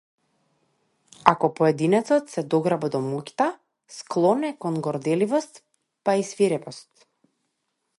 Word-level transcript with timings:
Ако 1.31 1.49
поединецот 1.59 2.33
се 2.37 2.45
дограба 2.55 2.91
до 2.97 3.03
моќта, 3.11 3.49
склон 3.99 4.51
е 4.51 4.53
кон 4.67 4.83
горделивост 4.89 5.65
па 6.09 6.21
и 6.25 6.29
свирепост. 6.35 7.11